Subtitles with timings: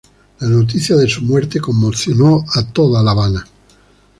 [0.39, 3.45] La noticia de su muerte conmocionó a toda La Habana.